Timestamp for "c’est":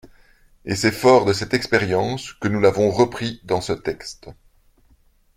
0.75-0.91